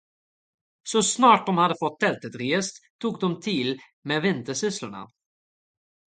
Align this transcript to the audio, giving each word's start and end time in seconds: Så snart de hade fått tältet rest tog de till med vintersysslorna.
Så 0.83 1.03
snart 1.03 1.45
de 1.45 1.57
hade 1.57 1.75
fått 1.79 1.99
tältet 1.99 2.35
rest 2.35 2.75
tog 3.01 3.19
de 3.19 3.41
till 3.41 3.79
med 4.03 4.21
vintersysslorna. 4.21 5.07